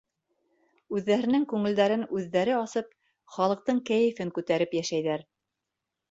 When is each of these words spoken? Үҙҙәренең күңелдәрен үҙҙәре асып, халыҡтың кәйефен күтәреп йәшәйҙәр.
Үҙҙәренең 0.99 1.43
күңелдәрен 1.51 2.05
үҙҙәре 2.19 2.55
асып, 2.59 2.89
халыҡтың 3.33 3.81
кәйефен 3.91 4.33
күтәреп 4.39 4.73
йәшәйҙәр. 4.79 5.25